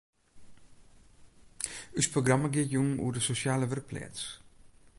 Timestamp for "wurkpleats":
3.69-4.23